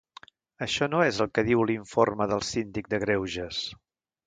Això 0.65 0.87
no 0.93 1.01
és 1.07 1.19
el 1.25 1.29
que 1.35 1.43
diu 1.51 1.61
l’informe 1.71 2.27
del 2.33 2.43
síndic 2.49 2.91
de 2.95 3.03
greuges. 3.07 3.63